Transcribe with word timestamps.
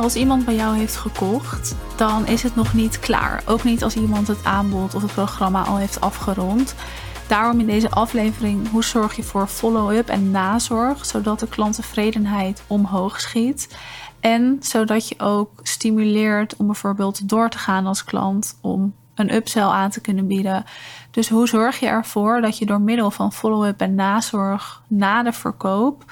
Als 0.00 0.16
iemand 0.16 0.44
bij 0.44 0.54
jou 0.54 0.76
heeft 0.76 0.96
gekocht, 0.96 1.76
dan 1.96 2.26
is 2.26 2.42
het 2.42 2.54
nog 2.54 2.74
niet 2.74 2.98
klaar. 2.98 3.42
Ook 3.46 3.64
niet 3.64 3.82
als 3.82 3.96
iemand 3.96 4.28
het 4.28 4.44
aanbod 4.44 4.94
of 4.94 5.02
het 5.02 5.12
programma 5.12 5.62
al 5.62 5.76
heeft 5.76 6.00
afgerond. 6.00 6.74
Daarom 7.28 7.60
in 7.60 7.66
deze 7.66 7.90
aflevering 7.90 8.70
hoe 8.70 8.84
zorg 8.84 9.16
je 9.16 9.22
voor 9.22 9.46
follow-up 9.46 10.08
en 10.08 10.30
nazorg, 10.30 11.06
zodat 11.06 11.40
de 11.40 11.48
klanttevredenheid 11.48 12.62
omhoog 12.66 13.20
schiet. 13.20 13.76
En 14.20 14.56
zodat 14.60 15.08
je 15.08 15.14
ook 15.18 15.50
stimuleert 15.62 16.56
om 16.56 16.66
bijvoorbeeld 16.66 17.28
door 17.28 17.50
te 17.50 17.58
gaan 17.58 17.86
als 17.86 18.04
klant 18.04 18.58
om 18.60 18.94
een 19.14 19.34
upsell 19.34 19.62
aan 19.62 19.90
te 19.90 20.00
kunnen 20.00 20.26
bieden. 20.26 20.64
Dus 21.10 21.28
hoe 21.28 21.48
zorg 21.48 21.80
je 21.80 21.86
ervoor 21.86 22.40
dat 22.40 22.58
je 22.58 22.66
door 22.66 22.80
middel 22.80 23.10
van 23.10 23.32
follow-up 23.32 23.80
en 23.80 23.94
nazorg 23.94 24.82
na 24.86 25.22
de 25.22 25.32
verkoop 25.32 26.04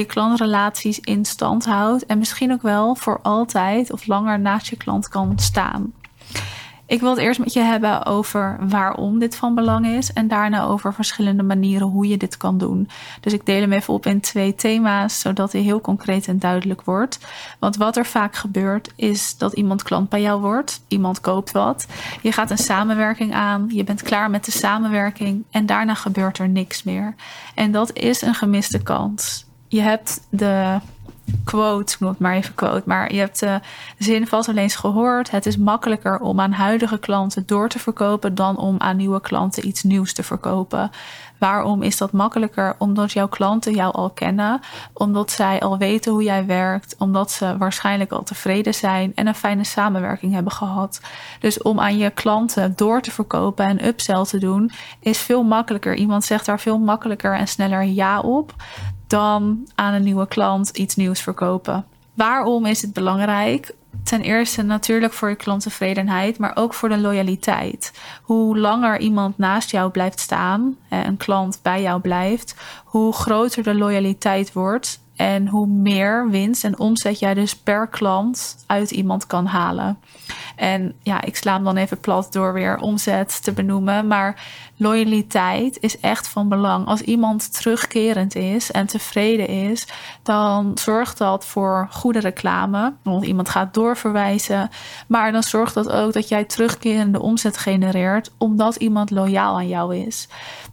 je 0.00 0.04
klantrelaties 0.04 1.00
in 1.00 1.24
stand 1.24 1.64
houdt 1.64 2.06
en 2.06 2.18
misschien 2.18 2.52
ook 2.52 2.62
wel 2.62 2.94
voor 2.94 3.20
altijd 3.22 3.92
of 3.92 4.06
langer 4.06 4.40
naast 4.40 4.66
je 4.66 4.76
klant 4.76 5.08
kan 5.08 5.32
staan. 5.38 5.92
Ik 6.88 7.00
wil 7.00 7.10
het 7.10 7.18
eerst 7.18 7.38
met 7.38 7.52
je 7.52 7.60
hebben 7.60 8.04
over 8.04 8.56
waarom 8.68 9.18
dit 9.18 9.36
van 9.36 9.54
belang 9.54 9.86
is 9.86 10.12
en 10.12 10.28
daarna 10.28 10.64
over 10.64 10.94
verschillende 10.94 11.42
manieren 11.42 11.86
hoe 11.86 12.08
je 12.08 12.16
dit 12.16 12.36
kan 12.36 12.58
doen. 12.58 12.88
Dus 13.20 13.32
ik 13.32 13.46
deel 13.46 13.60
hem 13.60 13.72
even 13.72 13.94
op 13.94 14.06
in 14.06 14.20
twee 14.20 14.54
thema's, 14.54 15.20
zodat 15.20 15.52
hij 15.52 15.60
heel 15.60 15.80
concreet 15.80 16.28
en 16.28 16.38
duidelijk 16.38 16.82
wordt. 16.82 17.18
Want 17.58 17.76
wat 17.76 17.96
er 17.96 18.06
vaak 18.06 18.36
gebeurt 18.36 18.92
is 18.96 19.38
dat 19.38 19.52
iemand 19.52 19.82
klant 19.82 20.08
bij 20.08 20.20
jou 20.20 20.40
wordt, 20.40 20.80
iemand 20.88 21.20
koopt 21.20 21.52
wat, 21.52 21.86
je 22.22 22.32
gaat 22.32 22.50
een 22.50 22.58
samenwerking 22.58 23.34
aan, 23.34 23.66
je 23.68 23.84
bent 23.84 24.02
klaar 24.02 24.30
met 24.30 24.44
de 24.44 24.50
samenwerking 24.50 25.44
en 25.50 25.66
daarna 25.66 25.94
gebeurt 25.94 26.38
er 26.38 26.48
niks 26.48 26.82
meer. 26.82 27.14
En 27.54 27.72
dat 27.72 27.92
is 27.92 28.22
een 28.22 28.34
gemiste 28.34 28.82
kans. 28.82 29.45
Je 29.68 29.80
hebt 29.80 30.26
de 30.30 30.78
quote, 31.44 31.92
ik 31.94 32.00
noem 32.00 32.14
maar 32.18 32.34
even 32.34 32.54
quote, 32.54 32.82
maar 32.84 33.12
je 33.12 33.18
hebt 33.18 33.40
de 33.40 33.60
zin 33.98 34.26
vast 34.26 34.48
alleen 34.48 34.62
eens 34.62 34.76
gehoord. 34.76 35.30
Het 35.30 35.46
is 35.46 35.56
makkelijker 35.56 36.18
om 36.18 36.40
aan 36.40 36.52
huidige 36.52 36.98
klanten 36.98 37.46
door 37.46 37.68
te 37.68 37.78
verkopen 37.78 38.34
dan 38.34 38.56
om 38.56 38.74
aan 38.78 38.96
nieuwe 38.96 39.20
klanten 39.20 39.66
iets 39.66 39.82
nieuws 39.82 40.12
te 40.12 40.22
verkopen. 40.22 40.90
Waarom 41.38 41.82
is 41.82 41.96
dat 41.96 42.12
makkelijker? 42.12 42.74
Omdat 42.78 43.12
jouw 43.12 43.28
klanten 43.28 43.74
jou 43.74 43.92
al 43.92 44.10
kennen, 44.10 44.60
omdat 44.92 45.30
zij 45.30 45.60
al 45.60 45.78
weten 45.78 46.12
hoe 46.12 46.22
jij 46.22 46.46
werkt, 46.46 46.94
omdat 46.98 47.30
ze 47.30 47.56
waarschijnlijk 47.58 48.12
al 48.12 48.22
tevreden 48.22 48.74
zijn 48.74 49.12
en 49.14 49.26
een 49.26 49.34
fijne 49.34 49.64
samenwerking 49.64 50.32
hebben 50.32 50.52
gehad. 50.52 51.00
Dus 51.40 51.62
om 51.62 51.80
aan 51.80 51.96
je 51.96 52.10
klanten 52.10 52.72
door 52.76 53.00
te 53.00 53.10
verkopen 53.10 53.66
en 53.66 53.86
upsell 53.86 54.24
te 54.24 54.38
doen, 54.38 54.70
is 55.00 55.18
veel 55.18 55.42
makkelijker. 55.42 55.94
Iemand 55.94 56.24
zegt 56.24 56.46
daar 56.46 56.60
veel 56.60 56.78
makkelijker 56.78 57.34
en 57.36 57.48
sneller 57.48 57.82
ja 57.82 58.20
op 58.20 58.54
dan 59.06 59.68
aan 59.74 59.94
een 59.94 60.02
nieuwe 60.02 60.28
klant 60.28 60.68
iets 60.68 60.96
nieuws 60.96 61.20
verkopen. 61.20 61.84
Waarom 62.14 62.66
is 62.66 62.82
het 62.82 62.92
belangrijk? 62.92 63.74
Ten 64.02 64.20
eerste 64.20 64.62
natuurlijk 64.62 65.12
voor 65.12 65.28
je 65.28 65.34
klanttevredenheid, 65.34 66.38
maar 66.38 66.56
ook 66.56 66.74
voor 66.74 66.88
de 66.88 66.98
loyaliteit. 66.98 67.92
Hoe 68.22 68.58
langer 68.58 68.98
iemand 68.98 69.38
naast 69.38 69.70
jou 69.70 69.90
blijft 69.90 70.20
staan, 70.20 70.76
een 70.88 71.16
klant 71.16 71.58
bij 71.62 71.82
jou 71.82 72.00
blijft, 72.00 72.54
hoe 72.84 73.12
groter 73.12 73.62
de 73.62 73.74
loyaliteit 73.74 74.52
wordt 74.52 75.00
en 75.16 75.48
hoe 75.48 75.66
meer 75.66 76.30
winst 76.30 76.64
en 76.64 76.78
omzet 76.78 77.18
jij 77.18 77.34
dus 77.34 77.56
per 77.56 77.88
klant 77.88 78.64
uit 78.66 78.90
iemand 78.90 79.26
kan 79.26 79.46
halen. 79.46 79.98
En 80.56 80.94
ja, 81.02 81.22
ik 81.22 81.36
sla 81.36 81.52
hem 81.52 81.64
dan 81.64 81.76
even 81.76 82.00
plat 82.00 82.32
door 82.32 82.52
weer 82.52 82.78
omzet 82.78 83.42
te 83.42 83.52
benoemen. 83.52 84.06
Maar 84.06 84.44
loyaliteit 84.76 85.80
is 85.80 86.00
echt 86.00 86.28
van 86.28 86.48
belang. 86.48 86.86
Als 86.86 87.00
iemand 87.00 87.54
terugkerend 87.54 88.34
is 88.34 88.70
en 88.70 88.86
tevreden 88.86 89.48
is, 89.48 89.86
dan 90.22 90.72
zorgt 90.74 91.18
dat 91.18 91.46
voor 91.46 91.88
goede 91.90 92.20
reclame. 92.20 92.92
Want 93.02 93.24
iemand 93.24 93.48
gaat 93.48 93.74
doorverwijzen. 93.74 94.70
Maar 95.06 95.32
dan 95.32 95.42
zorgt 95.42 95.74
dat 95.74 95.90
ook 95.90 96.12
dat 96.12 96.28
jij 96.28 96.44
terugkerende 96.44 97.20
omzet 97.20 97.58
genereert, 97.58 98.30
omdat 98.38 98.76
iemand 98.76 99.10
loyaal 99.10 99.56
aan 99.56 99.68
jou 99.68 99.96
is. 99.96 100.28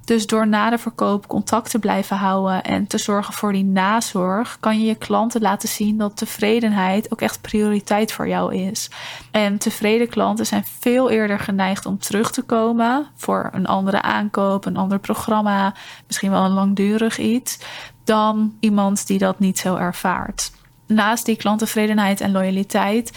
Dus 0.05 0.27
door 0.27 0.47
na 0.47 0.69
de 0.69 0.77
verkoop 0.77 1.27
contact 1.27 1.69
te 1.69 1.79
blijven 1.79 2.17
houden 2.17 2.63
en 2.63 2.88
te 2.88 2.97
zorgen 2.97 3.33
voor 3.33 3.51
die 3.51 3.63
nazorg, 3.63 4.57
kan 4.59 4.79
je 4.79 4.85
je 4.85 4.95
klanten 4.95 5.41
laten 5.41 5.69
zien 5.69 5.97
dat 5.97 6.17
tevredenheid 6.17 7.11
ook 7.11 7.21
echt 7.21 7.41
prioriteit 7.41 8.11
voor 8.11 8.27
jou 8.27 8.55
is. 8.55 8.89
En 9.31 9.57
tevreden 9.73 10.09
klanten 10.09 10.45
zijn 10.45 10.63
veel 10.79 11.09
eerder 11.09 11.39
geneigd 11.39 11.85
om 11.85 12.00
terug 12.00 12.31
te 12.31 12.41
komen 12.41 13.07
voor 13.16 13.50
een 13.51 13.66
andere 13.66 14.01
aankoop, 14.01 14.66
een 14.66 14.78
ander 14.78 15.00
programma, 15.00 15.73
misschien 16.07 16.31
wel 16.31 16.44
een 16.44 16.51
langdurig 16.51 17.17
iets, 17.17 17.59
dan 18.03 18.53
iemand 18.59 19.07
die 19.07 19.17
dat 19.17 19.39
niet 19.39 19.59
zo 19.59 19.75
ervaart. 19.75 20.51
Naast 20.88 21.25
die 21.25 21.35
klanttevredenheid 21.35 22.22
en 22.22 22.31
loyaliteit 22.31 23.12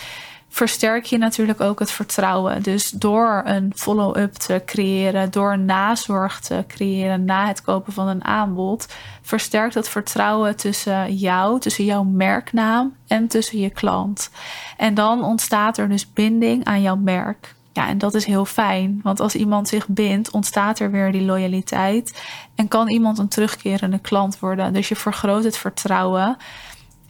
versterk 0.56 1.04
je 1.04 1.18
natuurlijk 1.18 1.60
ook 1.60 1.78
het 1.78 1.90
vertrouwen. 1.90 2.62
Dus 2.62 2.90
door 2.90 3.42
een 3.44 3.72
follow-up 3.74 4.32
te 4.32 4.62
creëren, 4.66 5.30
door 5.30 5.58
nazorg 5.58 6.40
te 6.40 6.64
creëren 6.68 7.24
na 7.24 7.46
het 7.46 7.62
kopen 7.62 7.92
van 7.92 8.08
een 8.08 8.24
aanbod, 8.24 8.86
versterkt 9.22 9.74
het 9.74 9.88
vertrouwen 9.88 10.56
tussen 10.56 11.14
jou, 11.16 11.60
tussen 11.60 11.84
jouw 11.84 12.02
merknaam 12.02 12.94
en 13.06 13.28
tussen 13.28 13.58
je 13.58 13.70
klant. 13.70 14.30
En 14.76 14.94
dan 14.94 15.24
ontstaat 15.24 15.78
er 15.78 15.88
dus 15.88 16.12
binding 16.12 16.64
aan 16.64 16.82
jouw 16.82 16.96
merk. 16.96 17.54
Ja, 17.72 17.88
en 17.88 17.98
dat 17.98 18.14
is 18.14 18.24
heel 18.24 18.44
fijn, 18.44 19.00
want 19.02 19.20
als 19.20 19.34
iemand 19.34 19.68
zich 19.68 19.88
bindt, 19.88 20.30
ontstaat 20.30 20.78
er 20.78 20.90
weer 20.90 21.12
die 21.12 21.22
loyaliteit 21.22 22.22
en 22.54 22.68
kan 22.68 22.88
iemand 22.88 23.18
een 23.18 23.28
terugkerende 23.28 23.98
klant 23.98 24.38
worden. 24.38 24.72
Dus 24.72 24.88
je 24.88 24.96
vergroot 24.96 25.44
het 25.44 25.56
vertrouwen 25.56 26.36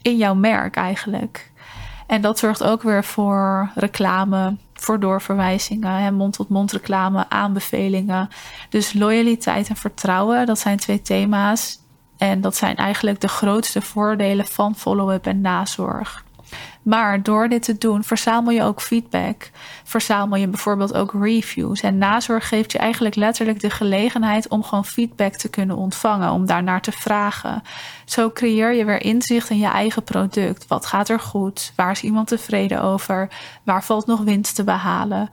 in 0.02 0.16
jouw 0.16 0.34
merk 0.34 0.76
eigenlijk. 0.76 1.54
En 2.06 2.20
dat 2.20 2.38
zorgt 2.38 2.62
ook 2.62 2.82
weer 2.82 3.04
voor 3.04 3.70
reclame, 3.74 4.56
voor 4.74 5.00
doorverwijzingen, 5.00 6.14
mond-tot-mond 6.14 6.72
reclame, 6.72 7.28
aanbevelingen. 7.28 8.28
Dus 8.68 8.92
loyaliteit 8.92 9.68
en 9.68 9.76
vertrouwen, 9.76 10.46
dat 10.46 10.58
zijn 10.58 10.76
twee 10.76 11.02
thema's. 11.02 11.78
En 12.16 12.40
dat 12.40 12.56
zijn 12.56 12.76
eigenlijk 12.76 13.20
de 13.20 13.28
grootste 13.28 13.80
voordelen 13.80 14.46
van 14.46 14.74
follow-up 14.74 15.26
en 15.26 15.40
nazorg. 15.40 16.24
Maar 16.86 17.22
door 17.22 17.48
dit 17.48 17.62
te 17.62 17.78
doen, 17.78 18.04
verzamel 18.04 18.52
je 18.52 18.62
ook 18.62 18.80
feedback. 18.80 19.50
Verzamel 19.84 20.38
je 20.38 20.48
bijvoorbeeld 20.48 20.94
ook 20.94 21.12
reviews. 21.12 21.80
En 21.80 21.98
nazorg 21.98 22.48
geeft 22.48 22.72
je 22.72 22.78
eigenlijk 22.78 23.14
letterlijk 23.14 23.60
de 23.60 23.70
gelegenheid 23.70 24.48
om 24.48 24.62
gewoon 24.62 24.84
feedback 24.84 25.34
te 25.34 25.48
kunnen 25.48 25.76
ontvangen, 25.76 26.30
om 26.30 26.46
daarnaar 26.46 26.80
te 26.80 26.92
vragen. 26.92 27.62
Zo 28.04 28.30
creëer 28.30 28.74
je 28.74 28.84
weer 28.84 29.02
inzicht 29.02 29.50
in 29.50 29.58
je 29.58 29.66
eigen 29.66 30.02
product. 30.02 30.66
Wat 30.66 30.86
gaat 30.86 31.08
er 31.08 31.20
goed? 31.20 31.72
Waar 31.76 31.90
is 31.90 32.02
iemand 32.02 32.28
tevreden 32.28 32.82
over? 32.82 33.28
Waar 33.62 33.84
valt 33.84 34.06
nog 34.06 34.20
winst 34.20 34.54
te 34.54 34.64
behalen? 34.64 35.30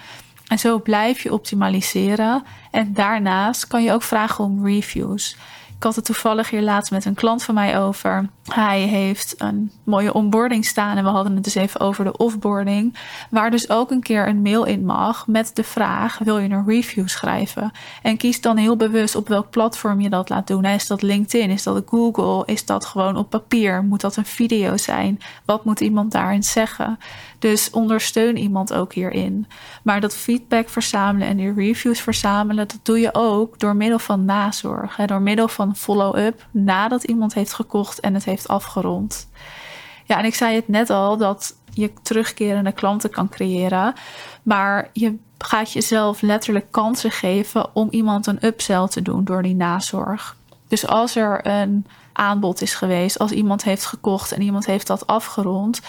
En 0.48 0.60
zo 0.60 0.80
blijf 0.80 1.24
je 1.24 1.34
optimaliseren. 1.34 2.44
En 2.74 2.94
daarnaast 2.94 3.68
kan 3.68 3.84
je 3.84 3.92
ook 3.92 4.04
vragen 4.04 4.44
om 4.44 4.66
reviews. 4.66 5.36
Ik 5.84 5.84
had 5.90 5.96
het 5.96 6.06
toevallig 6.06 6.50
hier 6.50 6.62
laatst 6.62 6.92
met 6.92 7.06
een 7.06 7.14
klant 7.14 7.44
van 7.44 7.56
mij 7.56 7.80
over. 7.80 8.30
Hij 8.48 8.82
heeft 8.82 9.36
een 9.38 9.72
mooie 9.84 10.14
onboarding 10.14 10.66
staan 10.66 10.98
en 10.98 11.04
we 11.04 11.10
hadden 11.10 11.36
het 11.36 11.44
dus 11.44 11.56
even 11.56 11.80
over 11.80 12.04
de 12.04 12.18
offboarding. 12.18 12.98
Waar 13.30 13.52
dus 13.52 13.70
ook 13.70 13.92
een 13.92 14.02
keer 14.02 14.28
een 14.28 14.42
mail 14.42 14.64
in 14.64 14.86
mag 14.86 15.28
met 15.28 15.52
de 15.54 15.64
vraag: 15.64 16.18
wil 16.18 16.38
je 16.38 16.50
een 16.50 16.66
review 16.66 17.08
schrijven? 17.08 17.72
En 18.02 18.18
kies 18.18 18.42
dan 18.42 18.58
heel 18.58 18.76
bewust 18.76 19.16
op 19.16 19.28
welk 19.28 19.50
platform 19.50 20.02
je 20.02 20.10
dat 20.10 20.30
laat 20.30 20.48
doen. 20.48 20.66
Is 20.66 20.88
dat 20.88 21.02
LinkedIn? 21.02 21.50
Is 21.50 21.64
dat 21.64 21.84
Google? 21.86 22.44
Is 22.46 22.66
dat 22.66 22.86
gewoon 22.86 23.18
op 23.18 23.30
papier? 23.30 23.84
Moet 23.84 24.02
dat 24.02 24.16
een 24.16 24.26
video 24.26 24.78
zijn? 24.78 25.20
Wat 25.46 25.66
moet 25.66 25.80
iemand 25.80 26.12
daarin 26.12 26.44
zeggen? 26.44 27.00
Dus 27.40 27.70
ondersteun 27.70 28.38
iemand 28.38 28.74
ook 28.74 28.94
hierin. 28.94 29.48
Maar 29.82 30.02
dat 30.02 30.16
feedback 30.16 30.70
verzamelen 30.70 31.28
en 31.28 31.38
die 31.38 31.54
reviews 31.54 32.02
verzamelen, 32.02 32.63
dat 32.72 32.80
doe 32.84 33.00
je 33.00 33.10
ook 33.14 33.60
door 33.60 33.76
middel 33.76 34.00
van 34.00 34.26
nazorg. 34.26 34.96
Hè, 34.96 35.06
door 35.06 35.22
middel 35.22 35.48
van 35.48 35.76
follow-up 35.76 36.46
nadat 36.52 37.04
iemand 37.04 37.34
heeft 37.34 37.54
gekocht 37.54 38.00
en 38.00 38.14
het 38.14 38.26
heeft 38.26 38.48
afgerond. 38.48 39.30
Ja, 40.06 40.18
en 40.18 40.26
ik 40.26 40.36
zei 40.36 40.56
het 40.56 40.68
net 40.68 40.90
al 40.90 41.18
dat 41.18 41.56
je 41.74 41.92
terugkerende 42.02 42.72
klanten 42.72 43.10
kan 43.10 43.30
creëren. 43.30 43.94
Maar 44.44 44.90
je 44.94 45.18
gaat 45.38 45.72
jezelf 45.72 46.22
letterlijk 46.22 46.72
kansen 46.72 47.12
geven 47.12 47.76
om 47.76 47.88
iemand 47.92 48.28
een 48.28 48.46
upsell 48.46 48.88
te 48.88 49.02
doen 49.02 49.24
door 49.24 49.42
die 49.42 49.56
nazorg. 49.56 50.38
Dus 50.68 50.88
als 50.88 51.16
er 51.16 51.48
een 51.48 51.86
aanbod 52.14 52.62
is 52.62 52.74
geweest, 52.74 53.20
als 53.20 53.32
iemand 53.32 53.64
heeft 53.64 53.86
gekocht 53.86 54.32
en 54.32 54.42
iemand 54.42 54.66
heeft 54.66 54.88
dat 54.88 55.08
afgerond, 55.08 55.82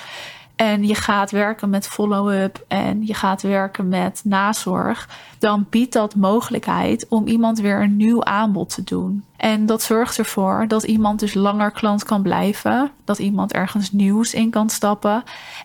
en 0.57 0.87
je 0.87 0.95
gaat 0.95 1.31
werken 1.31 1.71
met 1.71 1.89
follow-up 1.89 2.65
en 2.69 3.07
je 3.07 3.15
gaat 3.15 3.43
werken 3.43 3.89
met 3.89 4.21
nazorg, 4.25 5.09
dan 5.39 5.67
biedt 5.71 5.93
dat 5.93 6.15
mogelijkheid 6.15 7.07
om 7.09 7.27
iemand 7.27 7.59
weer 7.59 7.83
een 7.83 7.97
nieuw 7.97 8.25
aanbod 8.25 8.75
te 8.75 8.85
doen. 8.85 9.25
En 9.37 9.67
dat 9.67 9.83
zorgt 9.83 10.19
ervoor 10.19 10.65
dat 10.69 10.83
iemand 10.83 11.21
dus 11.21 11.35
langer 11.35 11.71
klant 11.71 12.05
kan 12.05 12.23
blijven, 12.23 12.91
dat 13.05 13.19
iemand 13.19 13.53
ergens 13.53 13.93
nieuws 13.93 14.35
in 14.35 14.51
kan 14.51 14.71
stappen 14.71 15.23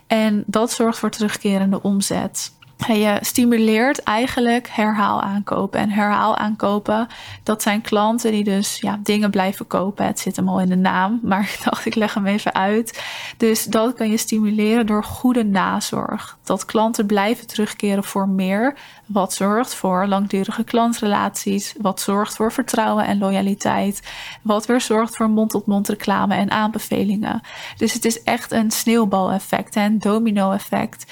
en 0.07 0.43
dat 0.45 0.71
zorgt 0.71 0.99
voor 0.99 1.09
terugkerende 1.09 1.81
omzet. 1.83 2.51
Je 2.87 3.17
stimuleert 3.21 4.03
eigenlijk 4.03 4.67
herhaal 4.71 5.21
aankopen. 5.21 5.79
En 5.79 5.89
herhaal 5.89 6.37
aankopen, 6.37 7.07
dat 7.43 7.61
zijn 7.61 7.81
klanten 7.81 8.31
die 8.31 8.43
dus 8.43 8.77
ja, 8.79 8.99
dingen 9.03 9.31
blijven 9.31 9.67
kopen. 9.67 10.05
Het 10.05 10.19
zit 10.19 10.35
hem 10.35 10.49
al 10.49 10.59
in 10.59 10.69
de 10.69 10.75
naam, 10.75 11.19
maar 11.23 11.41
ik 11.41 11.59
dacht 11.63 11.85
ik 11.85 11.95
leg 11.95 12.13
hem 12.13 12.25
even 12.25 12.53
uit. 12.53 13.03
Dus 13.37 13.63
dat 13.63 13.93
kan 13.93 14.09
je 14.09 14.17
stimuleren 14.17 14.85
door 14.85 15.03
goede 15.03 15.43
nazorg. 15.43 16.37
Dat 16.43 16.65
klanten 16.65 17.05
blijven 17.05 17.47
terugkeren 17.47 18.03
voor 18.03 18.27
meer. 18.27 18.75
Wat 19.05 19.33
zorgt 19.33 19.75
voor 19.75 20.07
langdurige 20.07 20.63
klantrelaties. 20.63 21.75
Wat 21.81 22.01
zorgt 22.01 22.35
voor 22.35 22.51
vertrouwen 22.51 23.05
en 23.05 23.17
loyaliteit. 23.17 24.01
Wat 24.41 24.65
weer 24.65 24.81
zorgt 24.81 25.15
voor 25.15 25.29
mond-tot-mond 25.29 25.89
reclame 25.89 26.35
en 26.35 26.51
aanbevelingen. 26.51 27.41
Dus 27.77 27.93
het 27.93 28.05
is 28.05 28.23
echt 28.23 28.51
een 28.51 28.71
sneeuwbaleffect, 28.71 29.75
een 29.75 29.99
domino-effect. 29.99 31.05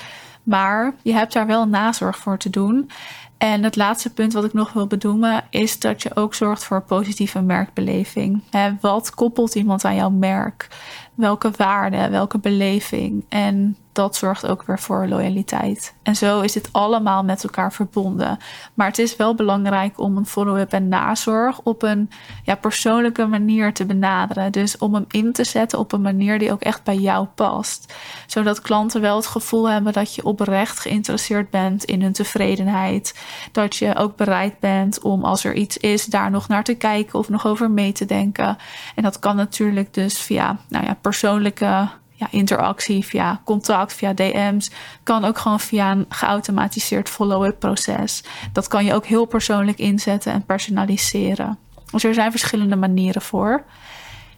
Maar 0.48 0.94
je 1.02 1.14
hebt 1.14 1.34
daar 1.34 1.48
wel 1.48 1.68
nazorg 1.68 2.18
voor 2.18 2.38
te 2.38 2.50
doen. 2.50 2.90
En 3.38 3.64
het 3.64 3.76
laatste 3.76 4.14
punt 4.14 4.34
wat 4.34 4.44
ik 4.44 4.54
nog 4.54 4.74
wil 4.74 4.88
bedoelen 4.88 5.44
is 5.50 5.80
dat 5.80 6.04
je 6.04 6.16
ook 6.16 6.34
zorgt 6.34 6.64
voor 6.64 6.82
positieve 6.82 7.42
merkbeleving. 7.42 8.42
wat 8.82 9.10
koppelt 9.10 9.56
iemand 9.56 9.86
aan 9.86 9.96
jouw 9.96 10.10
merk? 10.10 10.68
Welke 11.14 11.52
waarde, 11.58 12.10
welke 12.10 12.40
beleving? 12.40 13.26
En 13.30 13.78
dat 13.98 14.16
zorgt 14.16 14.48
ook 14.48 14.64
weer 14.64 14.80
voor 14.80 15.08
loyaliteit. 15.08 15.94
En 16.04 16.16
zo 16.16 16.42
is 16.42 16.52
dit 16.52 16.70
allemaal 16.72 17.24
met 17.24 17.44
elkaar 17.44 17.74
verbonden. 17.74 18.38
Maar 18.74 18.88
het 18.88 19.00
is 19.00 19.16
wel 19.16 19.36
belangrijk 19.36 20.00
om 20.00 20.18
een 20.18 20.26
follow-up 20.26 20.74
en 20.74 20.88
nazorg 20.88 21.60
op 21.64 21.84
een 21.84 22.10
ja, 22.44 22.56
persoonlijke 22.56 23.26
manier 23.26 23.74
te 23.74 23.86
benaderen. 23.86 24.52
Dus 24.52 24.78
om 24.78 24.94
hem 24.94 25.06
in 25.08 25.32
te 25.32 25.44
zetten 25.44 25.80
op 25.80 25.92
een 25.92 26.02
manier 26.02 26.40
die 26.40 26.52
ook 26.52 26.62
echt 26.62 26.84
bij 26.84 26.96
jou 26.96 27.28
past. 27.36 27.94
Zodat 28.28 28.62
klanten 28.62 29.02
wel 29.02 29.16
het 29.16 29.26
gevoel 29.26 29.70
hebben 29.70 29.94
dat 29.94 30.16
je 30.16 30.26
oprecht 30.26 30.80
geïnteresseerd 30.80 31.50
bent 31.50 31.84
in 31.84 32.02
hun 32.02 32.14
tevredenheid. 32.14 33.20
Dat 33.52 33.76
je 33.76 33.96
ook 33.96 34.16
bereid 34.16 34.60
bent 34.60 35.02
om 35.02 35.24
als 35.24 35.44
er 35.44 35.54
iets 35.54 35.78
is, 35.78 36.06
daar 36.06 36.32
nog 36.32 36.48
naar 36.48 36.64
te 36.64 36.76
kijken 36.76 37.20
of 37.20 37.30
nog 37.30 37.48
over 37.48 37.72
mee 37.72 37.92
te 37.92 38.06
denken. 38.06 38.58
En 38.96 39.04
dat 39.04 39.20
kan 39.20 39.36
natuurlijk 39.36 39.94
dus 39.94 40.20
via 40.20 40.58
nou 40.70 40.86
ja, 40.86 40.98
persoonlijke 41.02 41.88
ja, 42.18 42.28
interactie, 42.32 43.06
via 43.06 43.42
contact, 43.44 43.94
via 43.94 44.14
DM's. 44.14 44.72
Kan 45.04 45.26
ook 45.26 45.38
gewoon 45.38 45.60
via 45.60 45.92
een 45.92 46.06
geautomatiseerd 46.10 47.10
follow-up 47.10 47.60
proces. 47.60 48.24
Dat 48.52 48.68
kan 48.68 48.86
je 48.86 48.94
ook 48.94 49.06
heel 49.06 49.26
persoonlijk 49.26 49.78
inzetten 49.78 50.34
en 50.34 50.46
personaliseren. 50.46 51.58
Dus 51.92 52.04
er 52.04 52.14
zijn 52.14 52.32
verschillende 52.32 52.76
manieren 52.76 53.22
voor. 53.22 53.64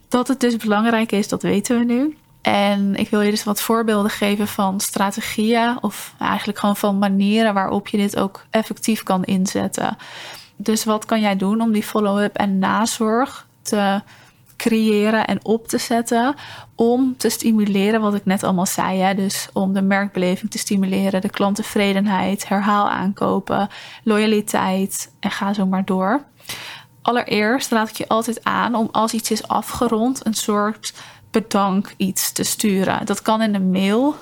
Dat 0.08 0.28
het 0.28 0.40
dus 0.40 0.58
belangrijk 0.58 1.12
is, 1.12 1.28
dat 1.28 1.42
weten 1.42 1.80
we 1.80 1.86
nu. 1.86 2.18
En 2.42 2.96
ik 2.96 3.10
wil 3.10 3.22
je 3.22 3.30
dus 3.30 3.44
wat 3.44 3.62
voorbeelden 3.62 4.12
geven 4.12 4.48
van 4.48 4.80
strategieën 4.80 5.78
of 5.82 6.14
eigenlijk 6.20 6.60
gewoon 6.60 6.78
van 6.78 6.98
manieren 6.98 7.54
waarop 7.54 7.88
je 7.88 7.98
dit 7.98 8.18
ook 8.18 8.46
effectief 8.50 9.04
kan 9.04 9.24
inzetten. 9.24 9.98
Dus 10.56 10.84
wat 10.84 11.06
kan 11.06 11.22
jij 11.22 11.36
doen 11.36 11.62
om 11.62 11.72
die 11.72 11.84
follow-up 11.84 12.36
en 12.36 12.60
nazorg 12.60 13.48
te 13.62 14.02
creëren 14.60 15.28
en 15.28 15.46
op 15.46 15.68
te 15.68 15.78
zetten 15.78 16.36
om 16.76 17.18
te 17.18 17.30
stimuleren 17.30 18.02
wat 18.02 18.14
ik 18.14 18.26
net 18.26 18.44
allemaal 18.44 18.66
zei. 18.66 19.00
Hè? 19.00 19.16
Dus 19.16 19.50
om 19.54 19.74
de 19.74 19.82
merkbeleving 19.82 20.52
te 20.52 20.58
stimuleren, 20.58 21.22
de 21.22 21.30
klanttevredenheid, 21.30 22.48
herhaal 22.48 22.90
aankopen, 22.90 23.70
loyaliteit 24.04 25.12
en 25.20 25.32
ga 25.32 25.54
zo 25.54 25.66
maar 25.66 25.86
door. 25.86 26.24
Allereerst 27.02 27.72
raad 27.72 27.90
ik 27.90 27.96
je 27.96 28.08
altijd 28.08 28.44
aan 28.44 28.76
om 28.76 28.90
als 28.92 29.14
iets 29.14 29.32
is 29.32 29.48
afgerond 29.48 30.26
een 30.26 30.34
soort 30.34 30.94
bedank 31.32 31.94
iets 31.98 32.32
te 32.32 32.44
sturen. 32.44 33.06
Dat 33.06 33.22
kan 33.22 33.42
in 33.42 33.56
een 33.56 33.72
mail, 33.72 34.16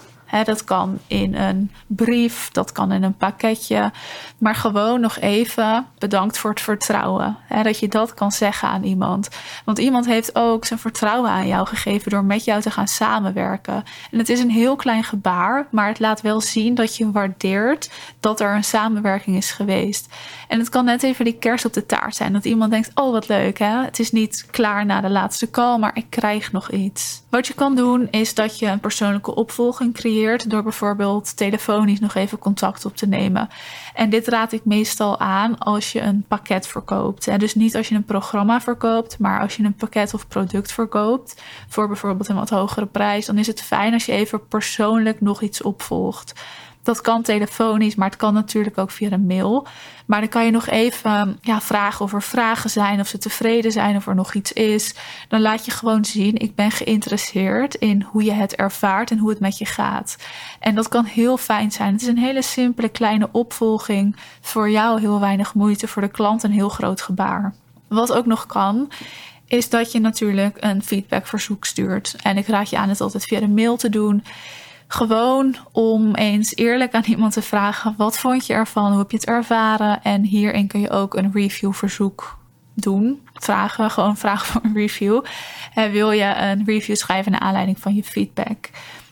dat 0.43 0.63
kan 0.63 0.99
in 1.07 1.35
een 1.35 1.71
brief, 1.87 2.49
dat 2.51 2.71
kan 2.71 2.91
in 2.91 3.03
een 3.03 3.17
pakketje. 3.17 3.91
Maar 4.37 4.55
gewoon 4.55 5.01
nog 5.01 5.19
even 5.19 5.85
bedankt 5.97 6.37
voor 6.37 6.49
het 6.49 6.61
vertrouwen. 6.61 7.37
dat 7.63 7.79
je 7.79 7.87
dat 7.87 8.13
kan 8.13 8.31
zeggen 8.31 8.69
aan 8.69 8.83
iemand. 8.83 9.29
Want 9.65 9.77
iemand 9.77 10.05
heeft 10.05 10.35
ook 10.35 10.65
zijn 10.65 10.79
vertrouwen 10.79 11.29
aan 11.29 11.47
jou 11.47 11.67
gegeven 11.67 12.11
door 12.11 12.23
met 12.23 12.43
jou 12.43 12.61
te 12.61 12.71
gaan 12.71 12.87
samenwerken. 12.87 13.83
En 14.11 14.17
het 14.17 14.29
is 14.29 14.39
een 14.39 14.49
heel 14.49 14.75
klein 14.75 15.03
gebaar, 15.03 15.67
maar 15.71 15.87
het 15.87 15.99
laat 15.99 16.21
wel 16.21 16.41
zien 16.41 16.75
dat 16.75 16.95
je 16.95 17.11
waardeert 17.11 17.89
dat 18.19 18.39
er 18.39 18.55
een 18.55 18.63
samenwerking 18.63 19.35
is 19.35 19.51
geweest. 19.51 20.13
En 20.47 20.59
het 20.59 20.69
kan 20.69 20.85
net 20.85 21.03
even 21.03 21.25
die 21.25 21.37
kers 21.37 21.65
op 21.65 21.73
de 21.73 21.85
taart 21.85 22.15
zijn. 22.15 22.33
Dat 22.33 22.45
iemand 22.45 22.71
denkt: 22.71 22.91
Oh, 22.93 23.11
wat 23.11 23.27
leuk. 23.27 23.57
Het 23.57 23.99
is 23.99 24.11
niet 24.11 24.45
klaar 24.51 24.85
na 24.85 25.01
de 25.01 25.09
laatste 25.09 25.49
call, 25.49 25.77
maar 25.77 25.95
ik 25.95 26.05
krijg 26.09 26.51
nog 26.51 26.71
iets. 26.71 27.21
Wat 27.29 27.47
je 27.47 27.53
kan 27.53 27.75
doen 27.75 28.07
is 28.11 28.33
dat 28.33 28.59
je 28.59 28.65
een 28.65 28.79
persoonlijke 28.79 29.35
opvolging 29.35 29.93
creëert. 29.93 30.16
Door 30.49 30.63
bijvoorbeeld 30.63 31.37
telefonisch 31.37 31.99
nog 31.99 32.15
even 32.15 32.37
contact 32.39 32.85
op 32.85 32.95
te 32.95 33.07
nemen. 33.07 33.49
En 33.93 34.09
dit 34.09 34.27
raad 34.27 34.51
ik 34.51 34.65
meestal 34.65 35.19
aan 35.19 35.57
als 35.57 35.91
je 35.91 36.01
een 36.01 36.25
pakket 36.27 36.67
verkoopt. 36.67 37.39
Dus 37.39 37.55
niet 37.55 37.75
als 37.75 37.89
je 37.89 37.95
een 37.95 38.03
programma 38.03 38.61
verkoopt, 38.61 39.19
maar 39.19 39.41
als 39.41 39.55
je 39.55 39.63
een 39.63 39.75
pakket 39.75 40.13
of 40.13 40.27
product 40.27 40.71
verkoopt. 40.71 41.41
Voor 41.67 41.87
bijvoorbeeld 41.87 42.29
een 42.29 42.35
wat 42.35 42.49
hogere 42.49 42.85
prijs. 42.85 43.25
Dan 43.25 43.37
is 43.37 43.47
het 43.47 43.61
fijn 43.61 43.93
als 43.93 44.05
je 44.05 44.11
even 44.11 44.47
persoonlijk 44.47 45.21
nog 45.21 45.41
iets 45.41 45.61
opvolgt. 45.61 46.33
Dat 46.87 47.01
kan 47.01 47.21
telefonisch, 47.21 47.95
maar 47.95 48.09
het 48.09 48.17
kan 48.17 48.33
natuurlijk 48.33 48.77
ook 48.77 48.91
via 48.91 49.11
een 49.11 49.25
mail. 49.25 49.67
Maar 50.05 50.19
dan 50.19 50.29
kan 50.29 50.45
je 50.45 50.51
nog 50.51 50.67
even 50.67 51.37
ja, 51.41 51.61
vragen 51.61 52.05
of 52.05 52.13
er 52.13 52.21
vragen 52.21 52.69
zijn, 52.69 52.99
of 52.99 53.07
ze 53.07 53.17
tevreden 53.17 53.71
zijn, 53.71 53.95
of 53.95 54.07
er 54.07 54.15
nog 54.15 54.33
iets 54.33 54.53
is. 54.53 54.95
Dan 55.27 55.41
laat 55.41 55.65
je 55.65 55.71
gewoon 55.71 56.05
zien, 56.05 56.35
ik 56.35 56.55
ben 56.55 56.71
geïnteresseerd 56.71 57.75
in 57.75 58.01
hoe 58.01 58.23
je 58.23 58.31
het 58.31 58.55
ervaart 58.55 59.11
en 59.11 59.17
hoe 59.17 59.29
het 59.29 59.39
met 59.39 59.57
je 59.57 59.65
gaat. 59.65 60.17
En 60.59 60.75
dat 60.75 60.87
kan 60.87 61.05
heel 61.05 61.37
fijn 61.37 61.71
zijn. 61.71 61.93
Het 61.93 62.01
is 62.01 62.07
een 62.07 62.17
hele 62.17 62.41
simpele 62.41 62.89
kleine 62.89 63.29
opvolging. 63.31 64.15
Voor 64.41 64.69
jou 64.69 64.99
heel 64.99 65.19
weinig 65.19 65.53
moeite, 65.53 65.87
voor 65.87 66.01
de 66.01 66.07
klant 66.07 66.43
een 66.43 66.51
heel 66.51 66.69
groot 66.69 67.01
gebaar. 67.01 67.53
Wat 67.87 68.13
ook 68.13 68.25
nog 68.25 68.45
kan, 68.45 68.91
is 69.47 69.69
dat 69.69 69.91
je 69.91 69.99
natuurlijk 69.99 70.57
een 70.59 70.83
feedbackverzoek 70.83 71.65
stuurt. 71.65 72.15
En 72.21 72.37
ik 72.37 72.47
raad 72.47 72.69
je 72.69 72.77
aan 72.77 72.89
het 72.89 73.01
altijd 73.01 73.23
via 73.23 73.39
de 73.39 73.47
mail 73.47 73.77
te 73.77 73.89
doen. 73.89 74.23
Gewoon 74.87 75.55
om 75.71 76.15
eens 76.15 76.55
eerlijk 76.55 76.93
aan 76.93 77.03
iemand 77.05 77.33
te 77.33 77.41
vragen: 77.41 77.93
wat 77.97 78.17
vond 78.17 78.45
je 78.45 78.53
ervan? 78.53 78.89
Hoe 78.89 78.99
heb 78.99 79.11
je 79.11 79.17
het 79.17 79.25
ervaren? 79.25 80.03
En 80.03 80.23
hierin 80.23 80.67
kun 80.67 80.79
je 80.79 80.89
ook 80.89 81.15
een 81.15 81.31
reviewverzoek 81.33 82.37
doen. 82.73 83.27
Vragen, 83.33 83.91
gewoon 83.91 84.17
vragen 84.17 84.45
voor 84.45 84.61
een 84.63 84.73
review. 84.73 85.23
En 85.73 85.91
wil 85.91 86.11
je 86.11 86.35
een 86.35 86.63
review 86.65 86.95
schrijven 86.95 87.31
naar 87.31 87.41
aanleiding 87.41 87.79
van 87.79 87.95
je 87.95 88.03
feedback? 88.03 88.69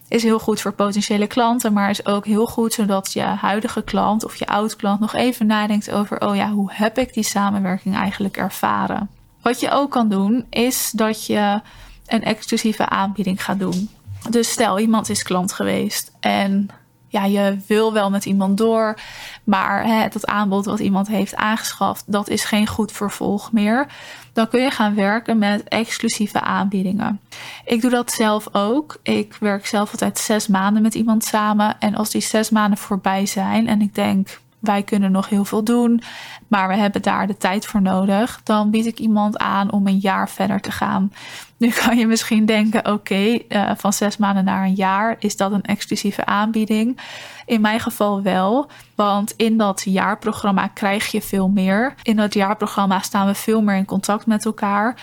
Is 0.07 0.23
heel 0.23 0.39
goed 0.39 0.61
voor 0.61 0.73
potentiële 0.73 1.27
klanten, 1.27 1.73
maar 1.73 1.89
is 1.89 2.05
ook 2.05 2.25
heel 2.25 2.45
goed 2.45 2.73
zodat 2.73 3.13
je 3.13 3.21
huidige 3.21 3.83
klant 3.83 4.25
of 4.25 4.35
je 4.35 4.47
oud 4.47 4.75
klant 4.75 4.99
nog 4.99 5.13
even 5.13 5.45
nadenkt 5.45 5.91
over: 5.91 6.21
oh 6.21 6.35
ja, 6.35 6.51
hoe 6.51 6.71
heb 6.73 6.97
ik 6.97 7.13
die 7.13 7.23
samenwerking 7.23 7.95
eigenlijk 7.95 8.37
ervaren? 8.37 9.09
Wat 9.41 9.59
je 9.59 9.71
ook 9.71 9.91
kan 9.91 10.09
doen, 10.09 10.45
is 10.49 10.91
dat 10.91 11.25
je 11.25 11.61
een 12.05 12.23
exclusieve 12.23 12.89
aanbieding 12.89 13.43
gaat 13.43 13.59
doen. 13.59 13.89
Dus 14.29 14.51
stel, 14.51 14.79
iemand 14.79 15.09
is 15.09 15.23
klant 15.23 15.53
geweest 15.53 16.11
en 16.19 16.69
ja, 17.15 17.25
je 17.25 17.57
wil 17.67 17.93
wel 17.93 18.09
met 18.09 18.25
iemand 18.25 18.57
door, 18.57 18.99
maar 19.43 19.85
hè, 19.85 20.07
dat 20.07 20.25
aanbod 20.25 20.65
wat 20.65 20.79
iemand 20.79 21.07
heeft 21.07 21.35
aangeschaft, 21.35 22.03
dat 22.07 22.29
is 22.29 22.45
geen 22.45 22.67
goed 22.67 22.91
vervolg 22.91 23.51
meer. 23.51 23.87
Dan 24.33 24.47
kun 24.47 24.61
je 24.61 24.71
gaan 24.71 24.95
werken 24.95 25.37
met 25.37 25.63
exclusieve 25.63 26.41
aanbiedingen. 26.41 27.19
Ik 27.65 27.81
doe 27.81 27.91
dat 27.91 28.11
zelf 28.11 28.47
ook. 28.51 28.97
Ik 29.03 29.37
werk 29.39 29.65
zelf 29.65 29.91
altijd 29.91 30.19
zes 30.19 30.47
maanden 30.47 30.81
met 30.81 30.95
iemand 30.95 31.23
samen. 31.23 31.79
En 31.79 31.95
als 31.95 32.09
die 32.09 32.21
zes 32.21 32.49
maanden 32.49 32.77
voorbij 32.77 33.25
zijn 33.25 33.67
en 33.67 33.81
ik 33.81 33.95
denk, 33.95 34.39
wij 34.59 34.83
kunnen 34.83 35.11
nog 35.11 35.29
heel 35.29 35.45
veel 35.45 35.63
doen, 35.63 36.01
maar 36.47 36.67
we 36.67 36.75
hebben 36.75 37.01
daar 37.01 37.27
de 37.27 37.37
tijd 37.37 37.65
voor 37.65 37.81
nodig, 37.81 38.41
dan 38.43 38.69
bied 38.69 38.85
ik 38.85 38.99
iemand 38.99 39.37
aan 39.37 39.71
om 39.71 39.87
een 39.87 39.99
jaar 39.99 40.29
verder 40.29 40.61
te 40.61 40.71
gaan. 40.71 41.11
Nu 41.57 41.69
kan 41.69 41.97
je 41.97 42.07
misschien 42.07 42.45
denken: 42.45 42.91
oké, 42.91 43.37
eh, 43.47 43.71
van 43.75 43.93
zes 43.93 44.17
maanden 44.17 44.43
naar 44.43 44.63
een 44.63 44.73
jaar, 44.73 45.15
is 45.19 45.37
dat 45.37 45.51
een 45.51 45.63
exclusieve 45.63 46.25
aanbieding? 46.25 46.99
In 47.45 47.61
mijn 47.61 47.79
geval 47.79 48.21
wel, 48.21 48.69
want 48.95 49.33
in 49.37 49.57
dat 49.57 49.81
jaarprogramma 49.85 50.67
krijg 50.67 51.07
je 51.11 51.21
veel 51.21 51.49
meer. 51.49 51.95
In 52.03 52.15
dat 52.15 52.33
jaarprogramma 52.33 52.99
staan 52.99 53.27
we 53.27 53.35
veel 53.35 53.61
meer 53.61 53.75
in 53.75 53.85
contact 53.85 54.25
met 54.25 54.45
elkaar 54.45 54.95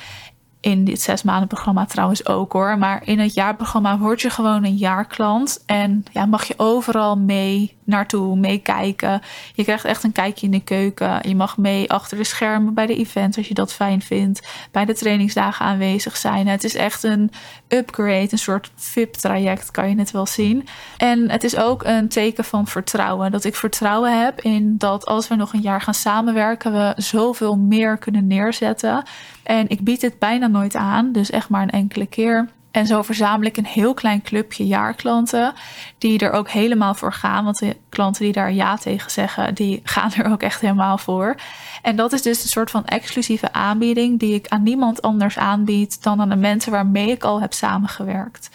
in 0.62 0.84
dit 0.84 1.00
zes 1.00 1.22
maanden 1.22 1.48
programma 1.48 1.84
trouwens 1.84 2.26
ook 2.26 2.52
hoor. 2.52 2.78
Maar 2.78 3.02
in 3.04 3.18
het 3.18 3.34
jaarprogramma 3.34 3.98
word 3.98 4.20
je 4.20 4.30
gewoon 4.30 4.64
een 4.64 4.76
jaarklant. 4.76 5.62
En 5.66 6.04
ja, 6.12 6.26
mag 6.26 6.44
je 6.44 6.54
overal 6.56 7.16
mee 7.16 7.76
naartoe, 7.84 8.36
meekijken. 8.36 9.20
Je 9.54 9.62
krijgt 9.62 9.84
echt 9.84 10.04
een 10.04 10.12
kijkje 10.12 10.46
in 10.46 10.52
de 10.52 10.60
keuken. 10.60 11.28
Je 11.28 11.36
mag 11.36 11.56
mee 11.56 11.90
achter 11.90 12.16
de 12.16 12.24
schermen 12.24 12.74
bij 12.74 12.86
de 12.86 12.96
events 12.96 13.36
als 13.36 13.48
je 13.48 13.54
dat 13.54 13.72
fijn 13.72 14.02
vindt. 14.02 14.48
Bij 14.70 14.84
de 14.84 14.94
trainingsdagen 14.94 15.66
aanwezig 15.66 16.16
zijn. 16.16 16.46
Het 16.46 16.64
is 16.64 16.74
echt 16.74 17.02
een 17.02 17.30
upgrade, 17.68 18.28
een 18.30 18.38
soort 18.38 18.70
VIP-traject 18.76 19.70
kan 19.70 19.88
je 19.88 19.98
het 19.98 20.10
wel 20.10 20.26
zien. 20.26 20.68
En 20.96 21.30
het 21.30 21.44
is 21.44 21.56
ook 21.56 21.84
een 21.84 22.08
teken 22.08 22.44
van 22.44 22.66
vertrouwen. 22.66 23.30
Dat 23.30 23.44
ik 23.44 23.54
vertrouwen 23.54 24.22
heb 24.22 24.40
in 24.40 24.78
dat 24.78 25.06
als 25.06 25.28
we 25.28 25.34
nog 25.34 25.52
een 25.52 25.60
jaar 25.60 25.80
gaan 25.80 25.94
samenwerken, 25.94 26.72
we 26.72 26.92
zoveel 26.96 27.56
meer 27.56 27.98
kunnen 27.98 28.26
neerzetten. 28.26 29.02
En 29.42 29.68
ik 29.68 29.80
bied 29.80 30.02
het 30.02 30.18
bijna 30.18 30.46
nooit 30.46 30.76
aan, 30.76 31.12
dus 31.12 31.30
echt 31.30 31.48
maar 31.48 31.62
een 31.62 31.70
enkele 31.70 32.06
keer. 32.06 32.48
En 32.72 32.86
zo 32.86 33.02
verzamel 33.02 33.46
ik 33.46 33.56
een 33.56 33.66
heel 33.66 33.94
klein 33.94 34.22
clubje 34.22 34.66
jaarklanten 34.66 35.52
die 35.98 36.18
er 36.18 36.30
ook 36.30 36.50
helemaal 36.50 36.94
voor 36.94 37.12
gaan. 37.12 37.44
Want 37.44 37.58
de 37.58 37.76
klanten 37.88 38.24
die 38.24 38.32
daar 38.32 38.52
ja 38.52 38.76
tegen 38.76 39.10
zeggen, 39.10 39.54
die 39.54 39.80
gaan 39.94 40.12
er 40.12 40.32
ook 40.32 40.42
echt 40.42 40.60
helemaal 40.60 40.98
voor. 40.98 41.34
En 41.82 41.96
dat 41.96 42.12
is 42.12 42.22
dus 42.22 42.42
een 42.42 42.48
soort 42.48 42.70
van 42.70 42.84
exclusieve 42.84 43.52
aanbieding 43.52 44.18
die 44.18 44.34
ik 44.34 44.48
aan 44.48 44.62
niemand 44.62 45.02
anders 45.02 45.38
aanbied 45.38 46.02
dan 46.02 46.20
aan 46.20 46.28
de 46.28 46.36
mensen 46.36 46.72
waarmee 46.72 47.10
ik 47.10 47.24
al 47.24 47.40
heb 47.40 47.52
samengewerkt. 47.52 48.50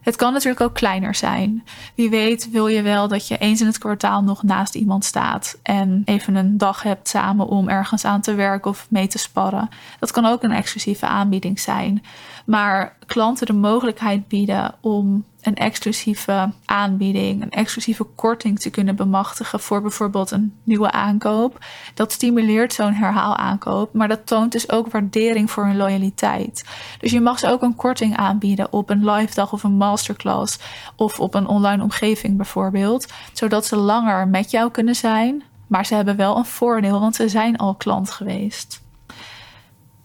Het 0.00 0.16
kan 0.16 0.32
natuurlijk 0.32 0.60
ook 0.60 0.74
kleiner 0.74 1.14
zijn. 1.14 1.64
Wie 1.94 2.10
weet 2.10 2.50
wil 2.50 2.66
je 2.66 2.82
wel 2.82 3.08
dat 3.08 3.28
je 3.28 3.38
eens 3.38 3.60
in 3.60 3.66
het 3.66 3.78
kwartaal 3.78 4.22
nog 4.22 4.42
naast 4.42 4.74
iemand 4.74 5.04
staat 5.04 5.58
en 5.62 6.02
even 6.04 6.34
een 6.34 6.58
dag 6.58 6.82
hebt 6.82 7.08
samen 7.08 7.46
om 7.46 7.68
ergens 7.68 8.04
aan 8.04 8.20
te 8.20 8.34
werken 8.34 8.70
of 8.70 8.86
mee 8.90 9.06
te 9.06 9.18
sparren. 9.18 9.68
Dat 9.98 10.10
kan 10.10 10.26
ook 10.26 10.42
een 10.42 10.52
exclusieve 10.52 11.06
aanbieding 11.06 11.60
zijn. 11.60 12.02
Maar 12.46 12.96
klanten 13.06 13.46
de 13.46 13.52
mogelijkheid 13.52 14.28
bieden 14.28 14.74
om 14.80 15.24
een 15.42 15.54
exclusieve 15.54 16.52
aanbieding, 16.64 17.42
een 17.42 17.50
exclusieve 17.50 18.04
korting 18.04 18.58
te 18.58 18.70
kunnen 18.70 18.96
bemachtigen 18.96 19.60
voor 19.60 19.82
bijvoorbeeld 19.82 20.30
een 20.30 20.54
nieuwe 20.62 20.90
aankoop. 20.90 21.64
Dat 21.94 22.12
stimuleert 22.12 22.72
zo'n 22.72 22.92
herhaalaankoop, 22.92 23.94
maar 23.94 24.08
dat 24.08 24.26
toont 24.26 24.52
dus 24.52 24.70
ook 24.70 24.90
waardering 24.90 25.50
voor 25.50 25.64
hun 25.64 25.76
loyaliteit. 25.76 26.64
Dus 26.98 27.10
je 27.10 27.20
mag 27.20 27.38
ze 27.38 27.48
ook 27.48 27.62
een 27.62 27.76
korting 27.76 28.16
aanbieden 28.16 28.72
op 28.72 28.90
een 28.90 29.10
live 29.10 29.34
dag 29.34 29.52
of 29.52 29.62
een 29.62 29.76
masterclass 29.76 30.58
of 30.96 31.20
op 31.20 31.34
een 31.34 31.46
online 31.46 31.82
omgeving 31.82 32.36
bijvoorbeeld, 32.36 33.12
zodat 33.32 33.66
ze 33.66 33.76
langer 33.76 34.28
met 34.28 34.50
jou 34.50 34.70
kunnen 34.70 34.94
zijn, 34.94 35.42
maar 35.66 35.86
ze 35.86 35.94
hebben 35.94 36.16
wel 36.16 36.36
een 36.36 36.44
voordeel, 36.44 37.00
want 37.00 37.16
ze 37.16 37.28
zijn 37.28 37.56
al 37.56 37.74
klant 37.74 38.10
geweest. 38.10 38.82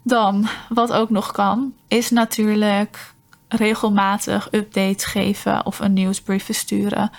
Dan, 0.01 0.47
wat 0.69 0.91
ook 0.91 1.09
nog 1.09 1.31
kan, 1.31 1.73
is 1.87 2.09
natuurlijk 2.09 3.13
regelmatig 3.55 4.47
updates 4.51 5.05
geven 5.05 5.65
of 5.65 5.79
een 5.79 5.93
nieuwsbrief 5.93 6.43
versturen. 6.43 7.11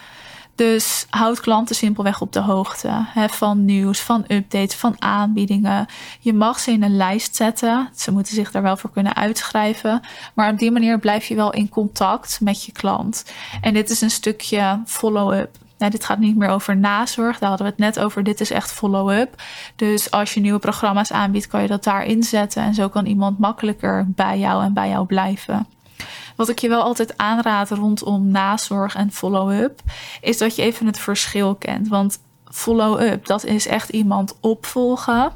Dus 0.56 1.06
houd 1.10 1.40
klanten 1.40 1.76
simpelweg 1.76 2.20
op 2.20 2.32
de 2.32 2.40
hoogte 2.40 2.88
hè, 2.92 3.28
van 3.28 3.64
nieuws, 3.64 4.00
van 4.00 4.24
updates, 4.28 4.76
van 4.76 4.94
aanbiedingen. 4.98 5.86
Je 6.20 6.32
mag 6.32 6.60
ze 6.60 6.70
in 6.70 6.82
een 6.82 6.96
lijst 6.96 7.36
zetten. 7.36 7.88
Ze 7.96 8.12
moeten 8.12 8.34
zich 8.34 8.50
daar 8.50 8.62
wel 8.62 8.76
voor 8.76 8.90
kunnen 8.90 9.16
uitschrijven. 9.16 10.00
Maar 10.34 10.52
op 10.52 10.58
die 10.58 10.70
manier 10.70 10.98
blijf 10.98 11.26
je 11.26 11.34
wel 11.34 11.52
in 11.52 11.68
contact 11.68 12.40
met 12.40 12.64
je 12.64 12.72
klant. 12.72 13.24
En 13.60 13.74
dit 13.74 13.90
is 13.90 14.00
een 14.00 14.10
stukje 14.10 14.82
follow-up. 14.86 15.56
Dit 15.76 16.04
gaat 16.04 16.18
niet 16.18 16.36
meer 16.36 16.48
over 16.48 16.76
nazorg. 16.76 17.38
Daar 17.38 17.48
hadden 17.48 17.66
we 17.66 17.72
het 17.72 17.94
net 17.94 18.04
over. 18.04 18.22
Dit 18.22 18.40
is 18.40 18.50
echt 18.50 18.72
follow-up. 18.72 19.42
Dus 19.76 20.10
als 20.10 20.34
je 20.34 20.40
nieuwe 20.40 20.58
programma's 20.58 21.12
aanbiedt, 21.12 21.46
kan 21.46 21.62
je 21.62 21.68
dat 21.68 21.84
daarin 21.84 22.22
zetten. 22.22 22.62
En 22.62 22.74
zo 22.74 22.88
kan 22.88 23.06
iemand 23.06 23.38
makkelijker 23.38 24.06
bij 24.08 24.38
jou 24.38 24.62
en 24.64 24.72
bij 24.72 24.88
jou 24.88 25.06
blijven. 25.06 25.66
Wat 26.36 26.48
ik 26.48 26.58
je 26.58 26.68
wel 26.68 26.82
altijd 26.82 27.18
aanraad 27.18 27.70
rondom 27.70 28.30
nazorg 28.30 28.94
en 28.94 29.12
follow-up, 29.12 29.80
is 30.20 30.38
dat 30.38 30.56
je 30.56 30.62
even 30.62 30.86
het 30.86 30.98
verschil 30.98 31.54
kent. 31.54 31.88
Want 31.88 32.18
follow-up, 32.50 33.26
dat 33.26 33.44
is 33.44 33.66
echt 33.66 33.88
iemand 33.88 34.36
opvolgen. 34.40 35.32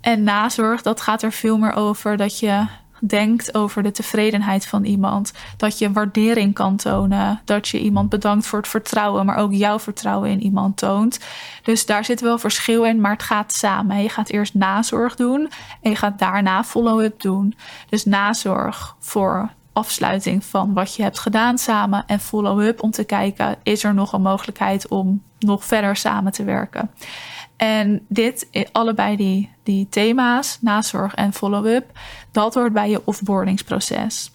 En 0.00 0.22
nazorg, 0.22 0.82
dat 0.82 1.00
gaat 1.00 1.22
er 1.22 1.32
veel 1.32 1.58
meer 1.58 1.74
over 1.74 2.16
dat 2.16 2.38
je 2.38 2.66
denkt 3.06 3.54
over 3.54 3.82
de 3.82 3.90
tevredenheid 3.90 4.66
van 4.66 4.84
iemand. 4.84 5.32
Dat 5.56 5.78
je 5.78 5.92
waardering 5.92 6.54
kan 6.54 6.76
tonen. 6.76 7.40
Dat 7.44 7.68
je 7.68 7.80
iemand 7.80 8.08
bedankt 8.08 8.46
voor 8.46 8.58
het 8.58 8.68
vertrouwen, 8.68 9.26
maar 9.26 9.36
ook 9.36 9.52
jouw 9.52 9.78
vertrouwen 9.78 10.30
in 10.30 10.42
iemand 10.42 10.76
toont. 10.76 11.18
Dus 11.62 11.86
daar 11.86 12.04
zit 12.04 12.20
wel 12.20 12.38
verschil 12.38 12.84
in, 12.84 13.00
maar 13.00 13.12
het 13.12 13.22
gaat 13.22 13.52
samen. 13.52 14.02
Je 14.02 14.08
gaat 14.08 14.28
eerst 14.28 14.54
nazorg 14.54 15.14
doen 15.14 15.50
en 15.82 15.90
je 15.90 15.96
gaat 15.96 16.18
daarna 16.18 16.64
follow-up 16.64 17.20
doen. 17.20 17.54
Dus 17.88 18.04
nazorg 18.04 18.96
voor 18.98 19.50
afsluiting 19.74 20.44
van 20.44 20.72
wat 20.72 20.94
je 20.94 21.02
hebt 21.02 21.18
gedaan 21.18 21.58
samen 21.58 22.04
en 22.06 22.20
follow-up 22.20 22.82
om 22.82 22.90
te 22.90 23.04
kijken, 23.04 23.56
is 23.62 23.84
er 23.84 23.94
nog 23.94 24.12
een 24.12 24.22
mogelijkheid 24.22 24.88
om 24.88 25.22
nog 25.38 25.64
verder 25.64 25.96
samen 25.96 26.32
te 26.32 26.44
werken. 26.44 26.90
En 27.56 28.06
dit, 28.08 28.48
allebei 28.72 29.16
die, 29.16 29.50
die 29.62 29.88
thema's, 29.88 30.58
nazorg 30.60 31.14
en 31.14 31.32
follow-up, 31.32 31.98
dat 32.30 32.54
hoort 32.54 32.72
bij 32.72 32.90
je 32.90 33.02
offboardingsproces. 33.04 34.32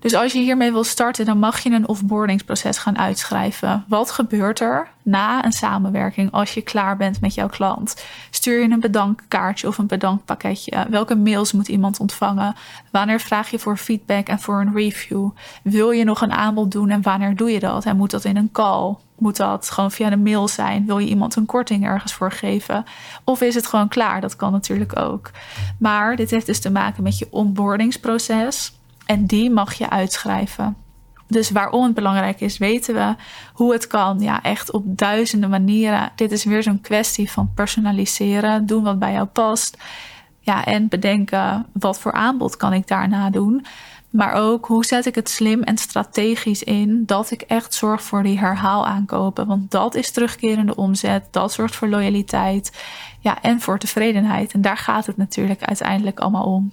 Dus 0.00 0.14
als 0.14 0.32
je 0.32 0.38
hiermee 0.38 0.72
wil 0.72 0.84
starten, 0.84 1.24
dan 1.24 1.38
mag 1.38 1.60
je 1.60 1.70
een 1.70 1.88
offboardingsproces 1.88 2.78
gaan 2.78 2.98
uitschrijven. 2.98 3.84
Wat 3.88 4.10
gebeurt 4.10 4.60
er 4.60 4.88
na 5.02 5.44
een 5.44 5.52
samenwerking 5.52 6.32
als 6.32 6.54
je 6.54 6.62
klaar 6.62 6.96
bent 6.96 7.20
met 7.20 7.34
jouw 7.34 7.48
klant? 7.48 8.04
Stuur 8.30 8.62
je 8.62 8.70
een 8.70 8.80
bedankkaartje 8.80 9.68
of 9.68 9.78
een 9.78 9.86
bedankpakketje? 9.86 10.86
Welke 10.90 11.16
mails 11.16 11.52
moet 11.52 11.68
iemand 11.68 12.00
ontvangen? 12.00 12.54
Wanneer 12.90 13.20
vraag 13.20 13.50
je 13.50 13.58
voor 13.58 13.76
feedback 13.76 14.26
en 14.26 14.40
voor 14.40 14.60
een 14.60 14.74
review? 14.74 15.30
Wil 15.62 15.90
je 15.90 16.04
nog 16.04 16.20
een 16.20 16.32
aanbod 16.32 16.70
doen 16.70 16.90
en 16.90 17.02
wanneer 17.02 17.36
doe 17.36 17.50
je 17.50 17.60
dat? 17.60 17.84
En 17.84 17.96
moet 17.96 18.10
dat 18.10 18.24
in 18.24 18.36
een 18.36 18.52
call? 18.52 18.94
Moet 19.18 19.36
dat 19.36 19.70
gewoon 19.70 19.90
via 19.90 20.10
de 20.10 20.16
mail 20.16 20.48
zijn? 20.48 20.86
Wil 20.86 20.98
je 20.98 21.08
iemand 21.08 21.36
een 21.36 21.46
korting 21.46 21.84
ergens 21.84 22.12
voor 22.12 22.32
geven? 22.32 22.84
Of 23.24 23.40
is 23.40 23.54
het 23.54 23.66
gewoon 23.66 23.88
klaar? 23.88 24.20
Dat 24.20 24.36
kan 24.36 24.52
natuurlijk 24.52 24.98
ook. 24.98 25.30
Maar 25.78 26.16
dit 26.16 26.30
heeft 26.30 26.46
dus 26.46 26.60
te 26.60 26.70
maken 26.70 27.02
met 27.02 27.18
je 27.18 27.26
onboardingsproces. 27.30 28.79
En 29.10 29.26
die 29.26 29.50
mag 29.50 29.74
je 29.74 29.90
uitschrijven. 29.90 30.76
Dus 31.26 31.50
waarom 31.50 31.84
het 31.84 31.94
belangrijk 31.94 32.40
is, 32.40 32.58
weten 32.58 32.94
we. 32.94 33.14
Hoe 33.52 33.72
het 33.72 33.86
kan, 33.86 34.20
ja, 34.20 34.42
echt 34.42 34.72
op 34.72 34.82
duizenden 34.86 35.50
manieren. 35.50 36.12
Dit 36.16 36.32
is 36.32 36.44
weer 36.44 36.62
zo'n 36.62 36.80
kwestie 36.80 37.30
van 37.30 37.52
personaliseren, 37.54 38.66
doen 38.66 38.82
wat 38.82 38.98
bij 38.98 39.12
jou 39.12 39.26
past. 39.26 39.76
Ja, 40.40 40.64
en 40.64 40.88
bedenken 40.88 41.66
wat 41.72 42.00
voor 42.00 42.12
aanbod 42.12 42.56
kan 42.56 42.72
ik 42.72 42.86
daarna 42.86 43.30
doen. 43.30 43.66
Maar 44.10 44.32
ook 44.32 44.66
hoe 44.66 44.84
zet 44.84 45.06
ik 45.06 45.14
het 45.14 45.28
slim 45.28 45.62
en 45.62 45.78
strategisch 45.78 46.62
in 46.62 47.02
dat 47.06 47.30
ik 47.30 47.42
echt 47.42 47.74
zorg 47.74 48.02
voor 48.02 48.22
die 48.22 48.38
herhaalaankopen. 48.38 49.46
Want 49.46 49.70
dat 49.70 49.94
is 49.94 50.10
terugkerende 50.10 50.74
omzet, 50.74 51.28
dat 51.30 51.52
zorgt 51.52 51.76
voor 51.76 51.88
loyaliteit 51.88 52.84
ja, 53.20 53.42
en 53.42 53.60
voor 53.60 53.78
tevredenheid. 53.78 54.52
En 54.52 54.60
daar 54.60 54.78
gaat 54.78 55.06
het 55.06 55.16
natuurlijk 55.16 55.62
uiteindelijk 55.62 56.20
allemaal 56.20 56.44
om. 56.44 56.72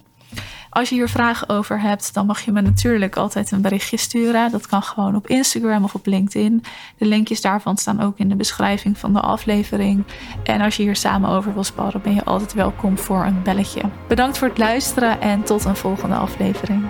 Als 0.69 0.89
je 0.89 0.95
hier 0.95 1.09
vragen 1.09 1.49
over 1.49 1.81
hebt, 1.81 2.13
dan 2.13 2.25
mag 2.25 2.41
je 2.41 2.51
me 2.51 2.61
natuurlijk 2.61 3.15
altijd 3.15 3.51
een 3.51 3.61
berichtje 3.61 3.97
sturen. 3.97 4.51
Dat 4.51 4.67
kan 4.67 4.83
gewoon 4.83 5.15
op 5.15 5.27
Instagram 5.27 5.83
of 5.83 5.93
op 5.93 6.05
LinkedIn. 6.05 6.63
De 6.97 7.05
linkjes 7.05 7.41
daarvan 7.41 7.77
staan 7.77 8.01
ook 8.01 8.17
in 8.19 8.29
de 8.29 8.35
beschrijving 8.35 8.97
van 8.97 9.13
de 9.13 9.19
aflevering. 9.19 10.03
En 10.43 10.61
als 10.61 10.77
je 10.77 10.83
hier 10.83 10.95
samen 10.95 11.29
over 11.29 11.53
wil 11.53 11.63
sparren, 11.63 12.01
ben 12.01 12.13
je 12.13 12.23
altijd 12.23 12.53
welkom 12.53 12.97
voor 12.97 13.25
een 13.25 13.43
belletje. 13.43 13.81
Bedankt 14.07 14.37
voor 14.37 14.47
het 14.47 14.57
luisteren 14.57 15.21
en 15.21 15.43
tot 15.43 15.65
een 15.65 15.75
volgende 15.75 16.15
aflevering. 16.15 16.85